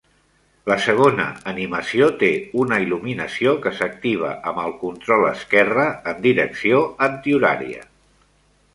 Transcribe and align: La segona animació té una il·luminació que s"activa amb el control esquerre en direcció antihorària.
La 0.69 0.77
segona 0.85 1.27
animació 1.51 2.07
té 2.23 2.29
una 2.63 2.79
il·luminació 2.87 3.55
que 3.67 3.75
s"activa 3.75 4.33
amb 4.53 4.65
el 4.65 4.75
control 4.83 5.29
esquerre 5.35 5.89
en 6.15 6.27
direcció 6.29 6.85
antihorària. 7.11 7.89